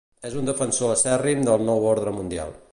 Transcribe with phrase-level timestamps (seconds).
[0.29, 2.61] És un defensor acèrrim del nou ordre mundial.